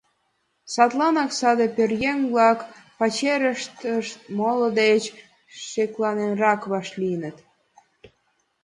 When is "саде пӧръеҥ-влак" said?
1.39-2.59